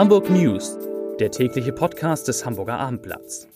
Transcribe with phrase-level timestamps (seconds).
[0.00, 0.78] Hamburg News,
[1.18, 3.46] der tägliche Podcast des Hamburger Abendblatts.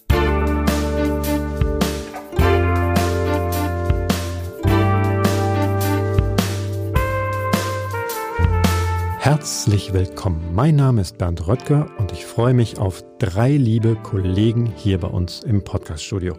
[9.19, 10.55] Herzlich willkommen.
[10.55, 15.09] Mein Name ist Bernd Röttger und ich freue mich auf drei liebe Kollegen hier bei
[15.09, 16.37] uns im Podcaststudio.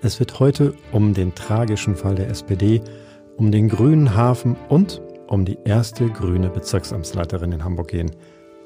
[0.00, 2.80] Es wird heute um den tragischen Fall der SPD,
[3.36, 8.10] um den grünen Hafen und um die erste grüne Bezirksamtsleiterin in Hamburg gehen.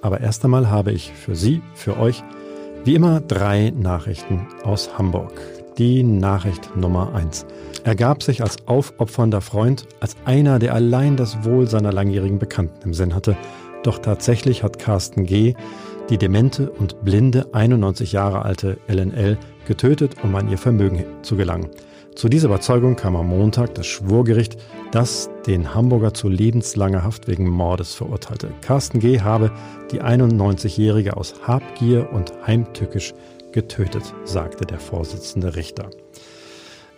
[0.02, 2.22] Aber erst einmal habe ich für Sie, für euch,
[2.84, 5.32] wie immer drei Nachrichten aus Hamburg.
[5.78, 7.46] Die Nachricht Nummer eins
[7.84, 12.94] ergab sich als aufopfernder Freund, als einer, der allein das Wohl seiner langjährigen Bekannten im
[12.94, 13.36] Sinn hatte.
[13.84, 15.54] Doch tatsächlich hat Carsten G.
[16.10, 21.68] die demente und blinde 91 Jahre alte LNL getötet, um an ihr Vermögen zu gelangen.
[22.18, 24.56] Zu dieser Überzeugung kam am Montag das Schwurgericht,
[24.90, 28.50] das den Hamburger zu lebenslanger Haft wegen Mordes verurteilte.
[28.60, 29.20] Carsten G.
[29.20, 29.52] habe
[29.92, 33.14] die 91-Jährige aus Habgier und heimtückisch
[33.52, 35.90] getötet, sagte der Vorsitzende Richter.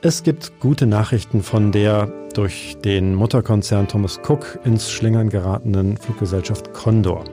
[0.00, 6.73] Es gibt gute Nachrichten von der durch den Mutterkonzern Thomas Cook ins Schlingern geratenen Fluggesellschaft
[6.73, 7.25] Condor.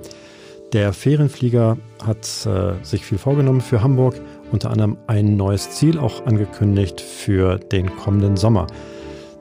[0.73, 4.19] Der Ferienflieger hat äh, sich viel vorgenommen für Hamburg,
[4.51, 8.67] unter anderem ein neues Ziel auch angekündigt für den kommenden Sommer.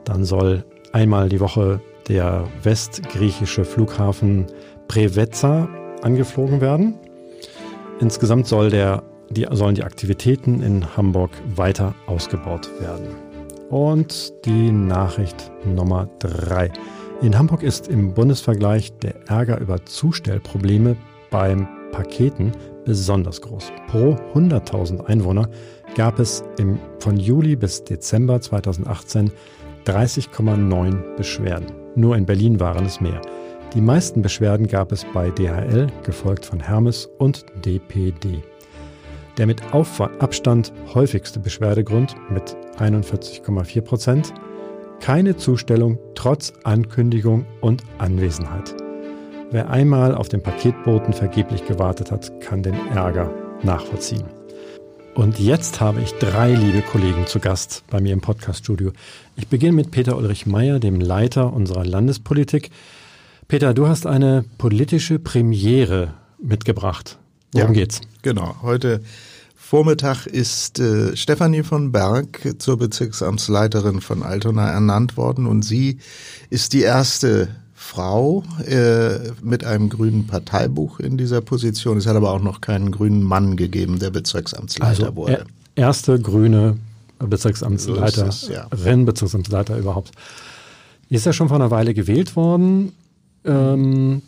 [0.03, 4.45] Dann soll einmal die Woche der westgriechische Flughafen
[4.87, 5.67] Preveza
[6.01, 6.95] angeflogen werden.
[7.99, 13.07] Insgesamt soll der, die, sollen die Aktivitäten in Hamburg weiter ausgebaut werden.
[13.69, 16.71] Und die Nachricht Nummer drei.
[17.21, 20.95] In Hamburg ist im Bundesvergleich der Ärger über Zustellprobleme
[21.31, 22.51] beim Paketen
[22.85, 23.71] besonders groß.
[23.87, 25.49] Pro 100.000 Einwohner
[25.95, 29.31] gab es im, von Juli bis Dezember 2018
[29.85, 31.67] 30,9 Beschwerden.
[31.95, 33.21] Nur in Berlin waren es mehr.
[33.73, 38.41] Die meisten Beschwerden gab es bei DHL, gefolgt von Hermes und DPD.
[39.37, 44.33] Der mit Aufwand, Abstand häufigste Beschwerdegrund mit 41,4 Prozent.
[44.99, 48.86] Keine Zustellung trotz Ankündigung und Anwesenheit.
[49.49, 54.25] Wer einmal auf den Paketboten vergeblich gewartet hat, kann den Ärger nachvollziehen.
[55.15, 58.91] Und jetzt habe ich drei liebe Kollegen zu Gast bei mir im Podcaststudio.
[59.37, 62.71] Ich beginne mit Peter Ulrich Meyer, dem Leiter unserer Landespolitik.
[63.47, 67.17] Peter, du hast eine politische Premiere mitgebracht.
[67.53, 68.01] Worum ja, geht's?
[68.23, 68.57] Genau.
[68.63, 69.01] Heute
[69.55, 75.99] Vormittag ist äh, Stefanie von Berg zur Bezirksamtsleiterin von Altona ernannt worden und sie
[76.49, 77.47] ist die erste
[77.87, 81.97] Frau äh, mit einem grünen Parteibuch in dieser Position.
[81.97, 85.45] Es hat aber auch noch keinen grünen Mann gegeben, der Bezirksamtsleiter also, wurde.
[85.75, 86.77] erste grüne
[87.19, 88.67] Bezirksamtsleiterin, so ja.
[88.71, 90.11] Rennbezirksamtsleiter überhaupt.
[91.09, 92.91] Ist ja schon vor einer Weile gewählt worden.
[93.45, 94.21] Ähm,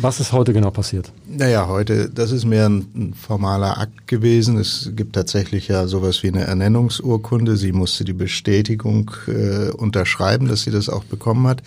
[0.00, 1.12] was ist heute genau passiert?
[1.26, 4.58] Naja, heute, das ist mehr ein, ein, formaler Akt gewesen.
[4.58, 7.56] Es gibt tatsächlich ja sowas wie eine Ernennungsurkunde.
[7.56, 11.62] Sie musste die Bestätigung äh, unterschreiben, dass sie das auch bekommen hat.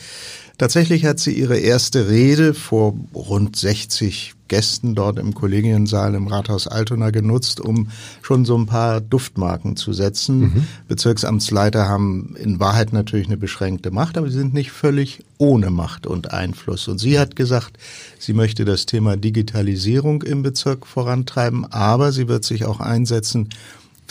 [0.57, 6.67] Tatsächlich hat sie ihre erste Rede vor rund 60 Gästen dort im Kollegiensaal im Rathaus
[6.67, 7.88] Altona genutzt, um
[8.22, 10.39] schon so ein paar Duftmarken zu setzen.
[10.41, 10.67] Mhm.
[10.89, 16.06] Bezirksamtsleiter haben in Wahrheit natürlich eine beschränkte Macht, aber sie sind nicht völlig ohne Macht
[16.06, 16.90] und Einfluss.
[16.90, 17.78] Und sie hat gesagt,
[18.19, 23.47] sie möchte das Thema Digitalisierung im Bezirk vorantreiben, aber sie wird sich auch einsetzen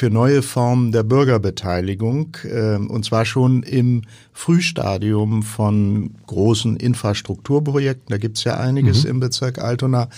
[0.01, 4.01] für neue Formen der Bürgerbeteiligung, äh, und zwar schon im
[4.33, 8.07] Frühstadium von großen Infrastrukturprojekten.
[8.09, 9.11] Da gibt's ja einiges mhm.
[9.11, 10.09] im Bezirk Altona.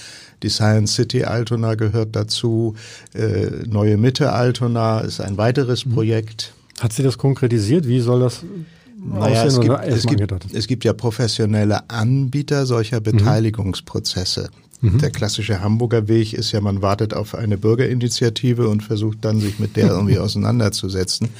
[0.44, 2.76] Die Science City Altona gehört dazu.
[3.12, 5.94] Äh, Neue Mitte Altona ist ein weiteres mhm.
[5.94, 6.54] Projekt.
[6.78, 7.88] Hat sie das konkretisiert?
[7.88, 8.44] Wie soll das
[9.04, 13.04] naja, es gibt, es, gibt, es gibt ja professionelle Anbieter solcher mhm.
[13.04, 14.48] Beteiligungsprozesse.
[14.82, 14.98] Mhm.
[14.98, 19.58] Der klassische Hamburger Weg ist ja, man wartet auf eine Bürgerinitiative und versucht dann, sich
[19.58, 21.30] mit der irgendwie auseinanderzusetzen.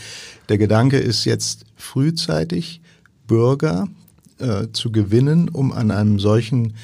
[0.49, 2.81] Der Gedanke ist jetzt frühzeitig
[3.27, 3.89] Bürger
[4.39, 6.75] äh, zu gewinnen, um an einem solchen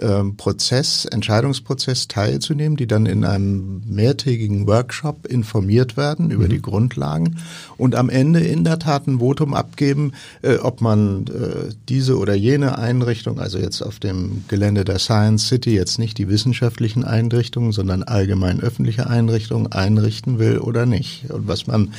[0.00, 6.50] ähm, Prozess, Entscheidungsprozess teilzunehmen, die dann in einem mehrtägigen Workshop informiert werden über mhm.
[6.50, 7.36] die Grundlagen
[7.76, 10.12] und am Ende in der Tat ein Votum abgeben,
[10.42, 15.48] äh, ob man äh, diese oder jene Einrichtung, also jetzt auf dem Gelände der Science
[15.48, 21.30] City jetzt nicht die wissenschaftlichen Einrichtungen, sondern allgemein öffentliche Einrichtungen einrichten will oder nicht.
[21.30, 21.92] Und was man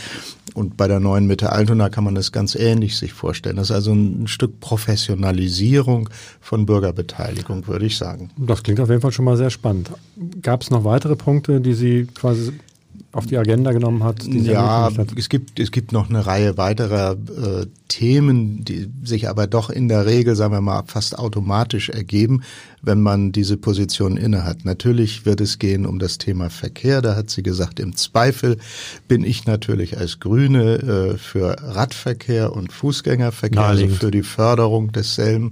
[0.58, 3.58] und bei der neuen Mitte Altona kann man das ganz ähnlich sich vorstellen.
[3.58, 6.10] Das ist also ein Stück Professionalisierung
[6.42, 8.32] von Bürgerbeteiligung, würde ich sagen.
[8.36, 9.92] Das klingt auf jeden Fall schon mal sehr spannend.
[10.42, 12.52] Gab es noch weitere Punkte, die Sie quasi
[13.18, 14.26] auf die Agenda genommen hat?
[14.28, 15.08] ja, hat?
[15.18, 19.88] es gibt es gibt noch eine Reihe weiterer äh, Themen, die sich aber doch in
[19.88, 22.44] der Regel, sagen wir mal, fast automatisch ergeben,
[22.82, 24.66] wenn man diese Position innehat.
[24.66, 27.02] Natürlich wird es gehen um das Thema Verkehr.
[27.02, 28.58] Da hat sie gesagt, im Zweifel
[29.08, 30.76] bin ich natürlich als Grüne
[31.14, 35.52] äh, für Radverkehr und Fußgängerverkehr, also für die Förderung desselben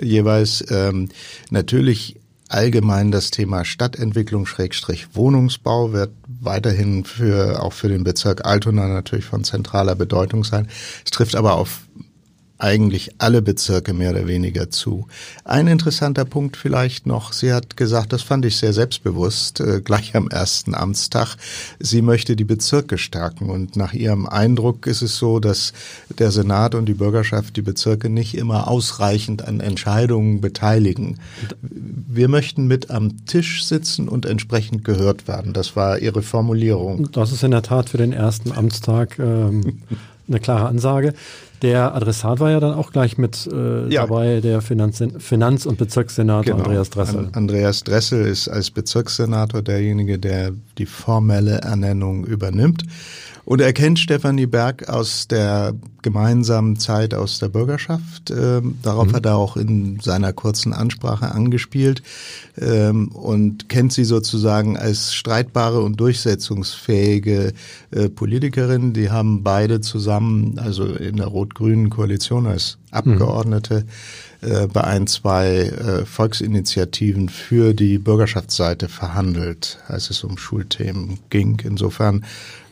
[0.00, 0.64] jeweils.
[0.70, 1.10] Ähm,
[1.50, 2.21] natürlich
[2.52, 9.24] allgemein das Thema Stadtentwicklung Schrägstrich Wohnungsbau wird weiterhin für, auch für den Bezirk Altona natürlich
[9.24, 10.68] von zentraler Bedeutung sein.
[11.04, 11.82] Es trifft aber auf
[12.62, 15.06] eigentlich alle Bezirke mehr oder weniger zu.
[15.44, 20.14] Ein interessanter Punkt vielleicht noch, sie hat gesagt, das fand ich sehr selbstbewusst, äh, gleich
[20.14, 21.36] am ersten Amtstag,
[21.80, 25.72] sie möchte die Bezirke stärken und nach ihrem Eindruck ist es so, dass
[26.18, 31.18] der Senat und die Bürgerschaft die Bezirke nicht immer ausreichend an Entscheidungen beteiligen.
[31.60, 35.52] Wir möchten mit am Tisch sitzen und entsprechend gehört werden.
[35.52, 37.10] Das war ihre Formulierung.
[37.10, 39.82] Das ist in der Tat für den ersten Amtstag ähm,
[40.32, 41.14] eine klare Ansage.
[41.62, 44.02] Der Adressat war ja dann auch gleich mit äh, ja.
[44.02, 46.64] dabei, der Finanz-, Finanz und Bezirkssenator genau.
[46.64, 47.28] Andreas Dressel.
[47.32, 52.82] Andreas Dressel ist als Bezirkssenator derjenige, der die formelle Ernennung übernimmt.
[53.44, 58.30] Und er kennt Stefanie Berg aus der gemeinsamen Zeit aus der Bürgerschaft.
[58.30, 59.12] Ähm, darauf mhm.
[59.14, 62.02] hat er auch in seiner kurzen Ansprache angespielt
[62.60, 67.52] ähm, und kennt sie sozusagen als streitbare und durchsetzungsfähige
[67.90, 68.92] äh, Politikerin.
[68.92, 73.84] Die haben beide zusammen, also in der rot-grünen Koalition als Abgeordnete,
[74.42, 74.48] mhm.
[74.50, 81.60] äh, bei ein, zwei äh, Volksinitiativen für die Bürgerschaftsseite verhandelt, als es um Schulthemen ging.
[81.64, 82.24] Insofern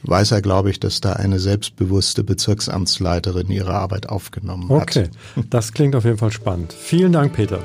[0.03, 4.83] weiß er, glaube ich, dass da eine selbstbewusste Bezirksamtsleiterin ihre Arbeit aufgenommen hat.
[4.83, 5.09] Okay,
[5.51, 6.73] das klingt auf jeden Fall spannend.
[6.73, 7.61] Vielen Dank, Peter.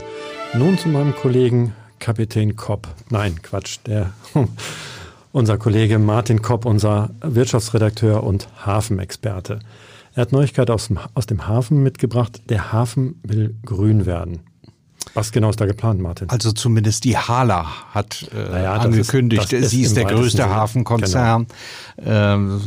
[0.54, 2.88] Nun zu meinem Kollegen Kapitän Kopp.
[3.10, 4.14] Nein, Quatsch, der
[5.32, 9.60] unser Kollege Martin Kopp, unser Wirtschaftsredakteur und Hafenexperte.
[10.14, 12.42] Er hat Neuigkeit aus dem, aus dem Hafen mitgebracht.
[12.50, 14.42] Der Hafen will grün werden.
[15.16, 16.30] Was genau ist da geplant, Martin?
[16.30, 20.54] Also zumindest die Hala hat äh, naja, angekündigt, ist, sie ist der größte Sinne.
[20.54, 21.48] Hafenkonzern.
[21.96, 22.36] Genau.
[22.36, 22.62] Ähm,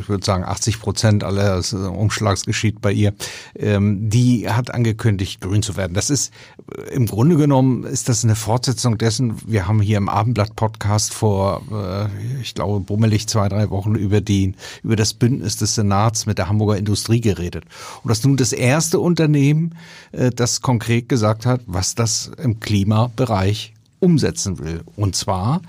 [0.00, 1.60] ich würde sagen, 80 Prozent aller
[1.90, 3.12] Umschlags geschieht bei ihr.
[3.54, 5.92] Ähm, die hat angekündigt, grün zu werden.
[5.92, 9.34] Das ist äh, im Grunde genommen ist das eine Fortsetzung dessen.
[9.46, 14.54] Wir haben hier im Abendblatt-Podcast vor, äh, ich glaube, bummelig zwei, drei Wochen über die
[14.82, 17.64] über das Bündnis des Senats mit der Hamburger Industrie geredet.
[18.02, 19.74] Und das ist nun das erste Unternehmen,
[20.12, 24.82] äh, das konkret gesagt hat, was das im Klimabereich umsetzen will.
[24.96, 25.62] Und zwar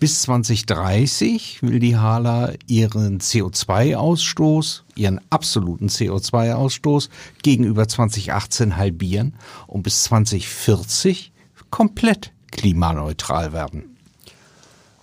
[0.00, 7.08] bis 2030 will die Hala ihren CO2-Ausstoß, ihren absoluten CO2-Ausstoß
[7.42, 9.34] gegenüber 2018 halbieren
[9.66, 11.32] und bis 2040
[11.70, 13.96] komplett klimaneutral werden.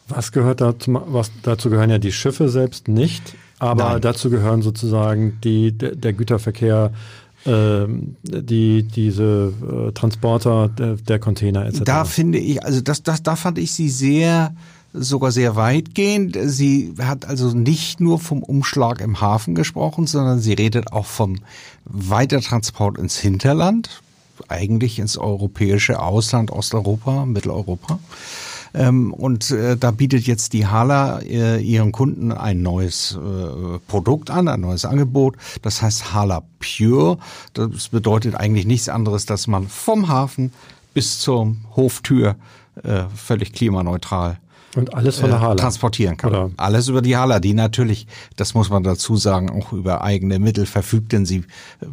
[0.07, 1.01] Was gehört dazu?
[1.07, 4.01] Was, dazu gehören ja die Schiffe selbst nicht, aber Nein.
[4.01, 6.91] dazu gehören sozusagen die, der, der Güterverkehr,
[7.45, 11.81] ähm, die diese äh, Transporter der, der, Container etc.
[11.85, 14.53] Da finde ich, also das, das, da fand ich sie sehr
[14.93, 16.37] sogar sehr weitgehend.
[16.41, 21.37] Sie hat also nicht nur vom Umschlag im Hafen gesprochen, sondern sie redet auch vom
[21.85, 24.01] Weitertransport ins Hinterland,
[24.47, 27.99] eigentlich ins europäische Ausland, Osteuropa, Mitteleuropa.
[28.73, 34.29] Ähm, und äh, da bietet jetzt die Hala äh, ihren Kunden ein neues äh, Produkt
[34.29, 35.35] an, ein neues Angebot.
[35.61, 37.17] Das heißt Hala Pure.
[37.53, 40.53] Das bedeutet eigentlich nichts anderes, dass man vom Hafen
[40.93, 42.35] bis zur Hoftür
[43.13, 44.39] völlig klimaneutral
[44.75, 45.55] und alles von der äh, Hala.
[45.55, 46.29] transportieren kann.
[46.29, 46.51] Oder?
[46.57, 50.65] Alles über die Hala, die natürlich, das muss man dazu sagen, auch über eigene Mittel
[50.65, 51.43] verfügt, denn sie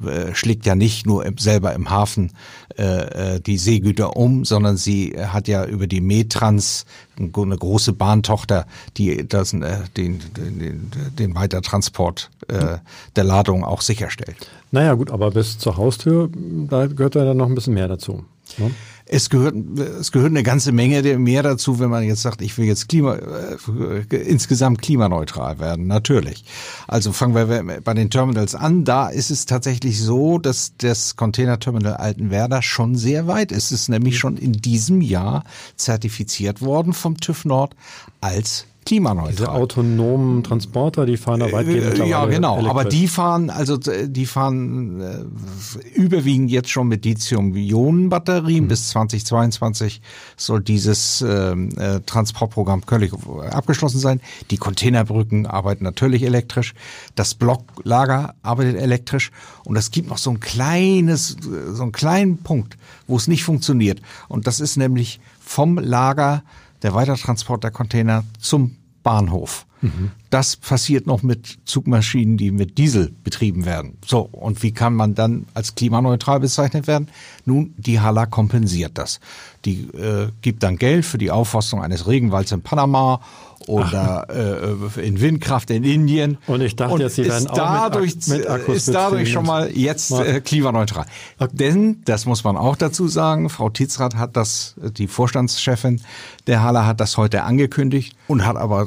[0.07, 2.33] äh, schlägt ja nicht nur im, selber im Hafen
[2.77, 6.87] äh, äh die Seegüter um, sondern sie hat ja über die Metrans
[7.19, 8.67] eine große Bahntochter,
[8.97, 12.79] die das, äh, den, den, den Weitertransport äh,
[13.17, 14.49] der Ladung auch sicherstellt.
[14.71, 18.25] Naja gut, aber bis zur Haustür, da gehört ja dann noch ein bisschen mehr dazu.
[18.59, 18.71] Ne?
[19.11, 22.67] Es gehört, es gehört eine ganze Menge mehr dazu, wenn man jetzt sagt, ich will
[22.67, 25.87] jetzt Klima, äh, insgesamt klimaneutral werden.
[25.87, 26.45] Natürlich.
[26.87, 28.85] Also fangen wir bei den Terminals an.
[28.85, 33.73] Da ist es tatsächlich so, dass das Containerterminal Altenwerder schon sehr weit ist.
[33.73, 35.45] Es ist nämlich schon in diesem Jahr
[35.77, 37.75] zertifiziert worden vom TÜV Nord
[38.21, 39.33] als klimaneutral.
[39.33, 42.55] Diese autonomen Transporter, die fahren da weitgehend äh, Ja, genau.
[42.55, 42.71] Elektrisch.
[42.71, 48.65] Aber die fahren, also die fahren äh, überwiegend jetzt schon mit Lithium-Ionen-Batterien.
[48.65, 48.69] Mhm.
[48.69, 50.01] Bis 2022
[50.37, 53.13] soll dieses ähm, äh, Transportprogramm völlig
[53.51, 54.21] abgeschlossen sein.
[54.51, 56.75] Die Containerbrücken arbeiten natürlich elektrisch.
[57.15, 59.31] Das Blocklager arbeitet elektrisch.
[59.65, 61.37] Und es gibt noch so ein kleines,
[61.73, 64.01] so einen kleinen Punkt, wo es nicht funktioniert.
[64.29, 66.43] Und das ist nämlich vom Lager
[66.83, 69.67] der Weitertransport der Container zum Bahnhof.
[69.81, 70.11] Mhm.
[70.31, 73.97] Das passiert noch mit Zugmaschinen, die mit Diesel betrieben werden.
[74.05, 77.09] So, und wie kann man dann als klimaneutral bezeichnet werden?
[77.45, 79.21] Nun, die Hala kompensiert das.
[79.65, 83.21] Die äh, gibt dann Geld für die Aufforstung eines Regenwalds in Panama
[83.67, 86.39] oder äh, in Windkraft in Indien.
[86.47, 89.47] Und ich dachte und jetzt, sie werden auch dadurch, mit, mit Akkus ist dadurch schon
[89.47, 91.07] mal jetzt äh, klimaneutral.
[91.39, 91.51] Okay.
[91.55, 96.01] Denn, das muss man auch dazu sagen, Frau Tizrath hat das, die Vorstandschefin
[96.47, 98.87] der Halle hat das heute angekündigt und hat aber,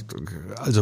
[0.57, 0.80] also,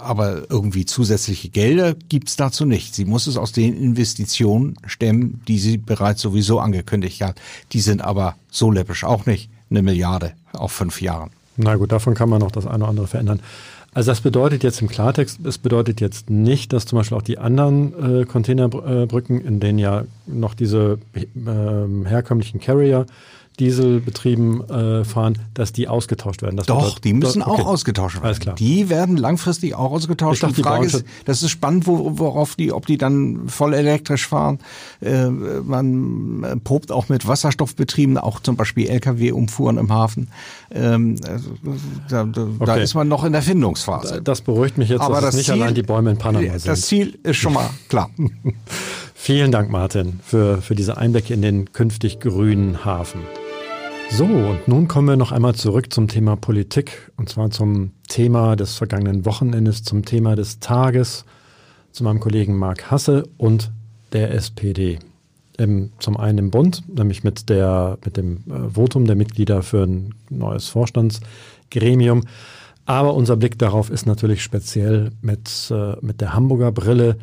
[0.00, 2.94] aber irgendwie zusätzliche Gelder gibt's dazu nicht.
[2.94, 7.40] Sie muss es aus den Investitionen stemmen, die sie bereits sowieso angekündigt hat.
[7.72, 11.30] Die sind aber so läppisch auch nicht eine Milliarde auf fünf Jahren.
[11.56, 13.40] Na gut, davon kann man noch das eine oder andere verändern.
[13.94, 17.38] Also das bedeutet jetzt im Klartext, es bedeutet jetzt nicht, dass zum Beispiel auch die
[17.38, 23.06] anderen äh, Containerbrücken, in denen ja noch diese äh, herkömmlichen Carrier
[23.58, 26.56] Dieselbetrieben äh, fahren, dass die ausgetauscht werden.
[26.56, 27.62] Das Doch, die müssen okay.
[27.62, 28.26] auch ausgetauscht werden.
[28.26, 28.54] Alles klar.
[28.54, 30.42] Die werden langfristig auch ausgetauscht.
[30.42, 34.26] Dachte, die Frage ist, das ist spannend, wo, worauf die, ob die dann voll elektrisch
[34.26, 34.58] fahren.
[35.00, 40.28] Äh, man probt auch mit Wasserstoffbetrieben, auch zum Beispiel Lkw-Umfuhren im Hafen.
[40.70, 41.16] Ähm,
[42.10, 42.64] da, da, okay.
[42.64, 44.20] da, ist man noch in der Findungsphase.
[44.22, 46.66] Das beruhigt mich jetzt, Aber dass das nicht Ziel, allein die Bäume in Panama sind.
[46.66, 48.10] Das Ziel ist schon mal klar.
[49.14, 53.20] Vielen Dank, Martin, für, für diese Einblicke in den künftig grünen Hafen.
[54.10, 58.56] So, und nun kommen wir noch einmal zurück zum Thema Politik, und zwar zum Thema
[58.56, 61.24] des vergangenen Wochenendes, zum Thema des Tages,
[61.92, 63.72] zu meinem Kollegen Marc Hasse und
[64.12, 64.98] der SPD.
[65.58, 69.84] Im, zum einen im Bund, nämlich mit, der, mit dem äh, Votum der Mitglieder für
[69.84, 72.22] ein neues Vorstandsgremium.
[72.84, 77.16] Aber unser Blick darauf ist natürlich speziell mit, äh, mit der Hamburger Brille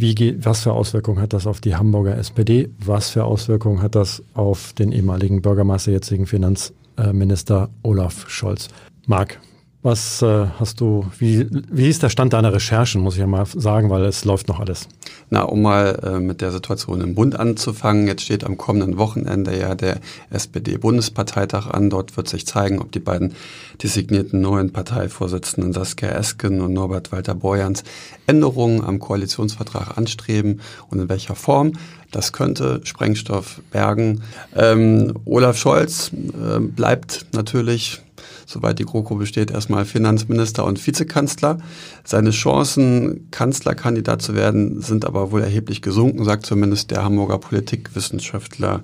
[0.00, 2.70] wie geht, was für Auswirkungen hat das auf die Hamburger SPD?
[2.78, 8.68] Was für Auswirkungen hat das auf den ehemaligen Bürgermeister, jetzigen Finanzminister Olaf Scholz?
[9.06, 9.40] Marc,
[9.82, 13.46] was äh, hast du, wie, wie ist der Stand deiner Recherchen, muss ich ja mal
[13.46, 14.86] sagen, weil es läuft noch alles.
[15.30, 19.58] Na, um mal äh, mit der Situation im Bund anzufangen, jetzt steht am kommenden Wochenende
[19.58, 21.88] ja der SPD-Bundesparteitag an.
[21.88, 23.34] Dort wird sich zeigen, ob die beiden
[23.82, 27.82] designierten neuen Parteivorsitzenden Saskia Esken und Norbert Walter-Borjans
[28.26, 30.60] Änderungen am Koalitionsvertrag anstreben
[30.90, 31.72] und in welcher Form.
[32.10, 34.22] Das könnte Sprengstoff bergen.
[34.54, 38.02] Ähm, Olaf Scholz äh, bleibt natürlich
[38.50, 41.58] soweit die GroKo besteht, erstmal Finanzminister und Vizekanzler.
[42.04, 48.80] Seine Chancen, Kanzlerkandidat zu werden, sind aber wohl erheblich gesunken, sagt zumindest der Hamburger Politikwissenschaftler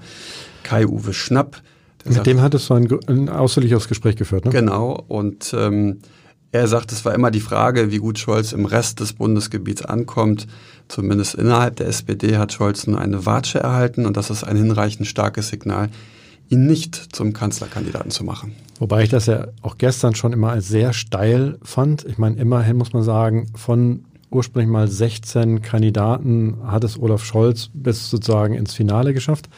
[0.62, 1.62] Kai-Uwe Schnapp.
[2.04, 4.52] Mit sagt, dem hattest du ein, ein ausführliches Gespräch geführt, ne?
[4.52, 5.04] Genau.
[5.08, 5.98] Und ähm,
[6.52, 10.46] er sagt, es war immer die Frage, wie gut Scholz im Rest des Bundesgebiets ankommt.
[10.88, 15.08] Zumindest innerhalb der SPD hat Scholz nur eine Watsche erhalten und das ist ein hinreichend
[15.08, 15.90] starkes Signal,
[16.48, 18.54] ihn nicht zum Kanzlerkandidaten zu machen.
[18.78, 22.04] Wobei ich das ja auch gestern schon immer als sehr steil fand.
[22.04, 27.70] Ich meine, immerhin muss man sagen, von ursprünglich mal 16 Kandidaten hat es Olaf Scholz
[27.72, 29.48] bis sozusagen ins Finale geschafft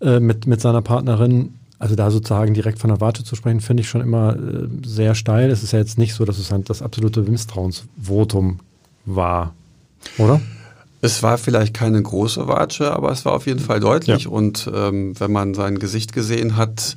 [0.00, 1.54] äh, mit, mit seiner Partnerin.
[1.78, 5.14] Also da sozusagen direkt von der Warte zu sprechen, finde ich schon immer äh, sehr
[5.14, 5.50] steil.
[5.50, 8.60] Es ist ja jetzt nicht so, dass es halt das absolute Misstrauensvotum
[9.04, 9.54] war,
[10.18, 10.40] oder?
[11.04, 14.24] Es war vielleicht keine große Watsche, aber es war auf jeden Fall deutlich.
[14.24, 14.30] Ja.
[14.30, 16.96] Und ähm, wenn man sein Gesicht gesehen hat.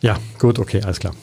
[0.00, 1.14] Ja, gut, okay, alles klar.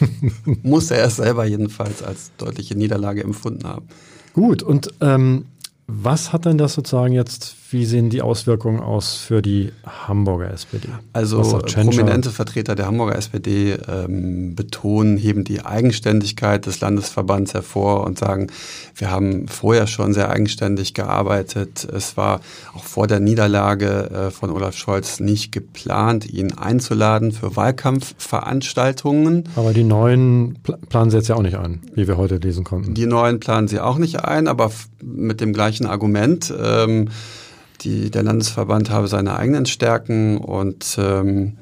[0.62, 3.88] muss er es selber jedenfalls als deutliche Niederlage empfunden haben.
[4.32, 5.44] Gut, und ähm,
[5.86, 10.88] was hat denn das sozusagen jetzt, wie sehen die Auswirkungen aus für die Hamburger SPD?
[11.12, 18.18] Also prominente Vertreter der Hamburger SPD ähm, betonen, heben die Eigenständigkeit des Landesverbands hervor und
[18.18, 18.46] sagen,
[18.94, 21.86] wir haben vorher schon sehr eigenständig gearbeitet.
[21.92, 22.40] Es war
[22.74, 29.44] auch vor der Niederlage äh, von Olaf Scholz nicht geplant, ihn einzuladen für Wahlkampfveranstaltungen.
[29.56, 30.58] Aber die neuen
[30.88, 32.94] planen sie jetzt ja auch nicht ein, wie wir heute lesen konnten.
[32.94, 34.70] Die neuen planen sie auch nicht ein, aber
[35.02, 36.52] mit dem gleichen Argument.
[36.58, 37.10] Ähm,
[37.80, 41.56] die, der Landesverband habe seine eigenen Stärken und ähm,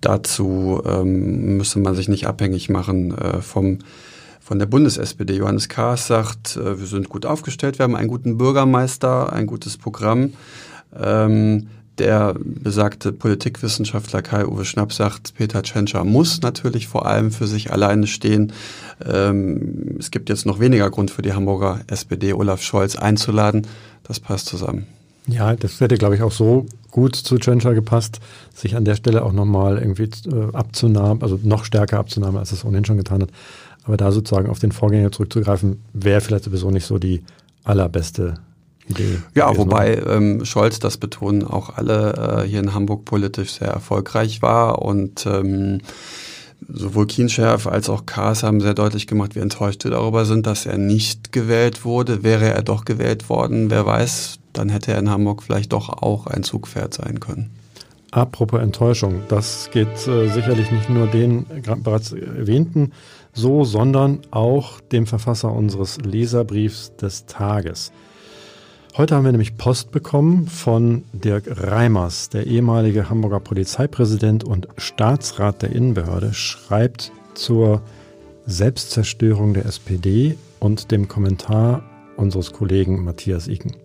[0.00, 3.78] dazu ähm, müsse man sich nicht abhängig machen äh, vom
[4.50, 5.36] von der Bundes-SPD.
[5.36, 9.78] Johannes Kahrs sagt, äh, wir sind gut aufgestellt, wir haben einen guten Bürgermeister, ein gutes
[9.78, 10.32] Programm.
[10.98, 17.72] Ähm, der besagte Politikwissenschaftler Kai-Uwe Schnapp sagt, Peter Tschentscher muss natürlich vor allem für sich
[17.72, 18.52] alleine stehen.
[19.06, 23.68] Ähm, es gibt jetzt noch weniger Grund für die Hamburger SPD, Olaf Scholz einzuladen.
[24.02, 24.86] Das passt zusammen.
[25.30, 28.20] Ja, das hätte, glaube ich, auch so gut zu Tschentscher gepasst,
[28.54, 32.64] sich an der Stelle auch nochmal irgendwie äh, abzunahmen, also noch stärker abzunahmen, als es
[32.64, 33.30] ohnehin schon getan hat.
[33.84, 37.22] Aber da sozusagen auf den Vorgänger zurückzugreifen, wäre vielleicht sowieso nicht so die
[37.64, 38.34] allerbeste
[38.88, 39.18] Idee.
[39.34, 43.68] Ja, gewesen, wobei ähm, Scholz, das betonen auch alle, äh, hier in Hamburg politisch sehr
[43.68, 45.80] erfolgreich war und ähm,
[46.68, 50.66] sowohl Kienschärf als auch Kaas haben sehr deutlich gemacht, wie enttäuscht wir darüber sind, dass
[50.66, 52.22] er nicht gewählt wurde.
[52.22, 56.26] Wäre er doch gewählt worden, wer weiß, dann hätte er in Hamburg vielleicht doch auch
[56.26, 57.50] ein Zugpferd sein können.
[58.10, 61.46] Apropos Enttäuschung, das geht äh, sicherlich nicht nur den
[61.82, 62.92] bereits erwähnten
[63.32, 67.92] so, sondern auch dem Verfasser unseres Leserbriefs des Tages.
[68.96, 75.62] Heute haben wir nämlich Post bekommen von Dirk Reimers, der ehemalige Hamburger Polizeipräsident und Staatsrat
[75.62, 77.82] der Innenbehörde, schreibt zur
[78.46, 81.82] Selbstzerstörung der SPD und dem Kommentar
[82.16, 83.76] unseres Kollegen Matthias Iken.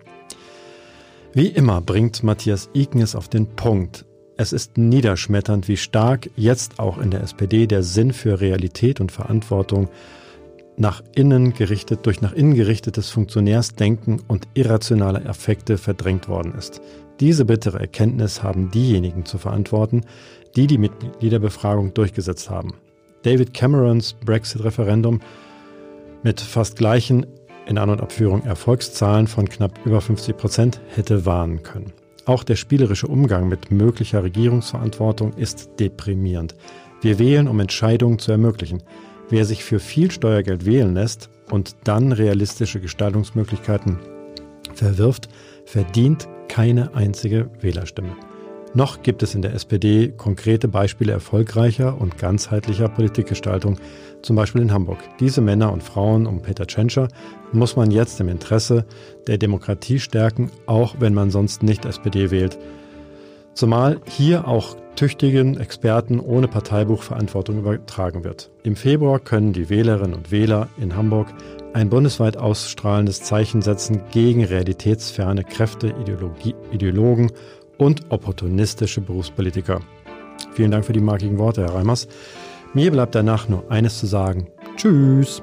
[1.36, 4.06] Wie immer bringt Matthias Iken es auf den Punkt.
[4.38, 9.12] Es ist niederschmetternd, wie stark jetzt auch in der SPD der Sinn für Realität und
[9.12, 9.90] Verantwortung
[10.78, 16.80] nach innen gerichtet, durch nach innen gerichtetes Funktionärsdenken und irrationale Affekte verdrängt worden ist.
[17.20, 20.06] Diese bittere Erkenntnis haben diejenigen zu verantworten,
[20.56, 22.76] die die Mitgliederbefragung durchgesetzt haben.
[23.24, 25.20] David Camerons Brexit-Referendum
[26.24, 27.26] mit fast gleichen
[27.66, 31.94] in An- und Abführung Erfolgszahlen von knapp über 50 Prozent hätte warnen können.
[32.26, 36.56] Auch der spielerische Umgang mit möglicher Regierungsverantwortung ist deprimierend.
[37.02, 38.82] Wir wählen, um Entscheidungen zu ermöglichen.
[39.30, 44.00] Wer sich für viel Steuergeld wählen lässt und dann realistische Gestaltungsmöglichkeiten
[44.74, 45.30] verwirft,
[45.66, 48.16] verdient keine einzige Wählerstimme.
[48.76, 53.80] Noch gibt es in der SPD konkrete Beispiele erfolgreicher und ganzheitlicher Politikgestaltung,
[54.22, 55.00] zum Beispiel in Hamburg.
[55.22, 57.08] Diese Männer und Frauen um Peter Tschentscher
[57.54, 58.86] muss man jetzt im Interesse
[59.28, 62.58] der Demokratie stärken, auch wenn man sonst nicht SPD wählt.
[63.54, 68.52] Zumal hier auch tüchtigen Experten ohne Parteibuch Verantwortung übertragen wird.
[68.64, 71.28] Im Februar können die Wählerinnen und Wähler in Hamburg
[71.74, 77.32] ein bundesweit ausstrahlendes Zeichen setzen gegen realitätsferne Kräfte, Ideologie, Ideologen
[77.78, 79.82] und opportunistische Berufspolitiker.
[80.54, 82.08] Vielen Dank für die markigen Worte, Herr Reimers.
[82.74, 84.48] Mir bleibt danach nur eines zu sagen.
[84.76, 85.42] Tschüss.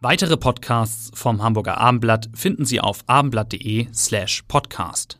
[0.00, 5.18] Weitere Podcasts vom Hamburger Abendblatt finden Sie auf abendblatt.de slash podcast.